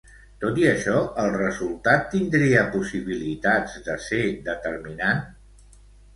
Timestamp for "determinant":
4.51-5.25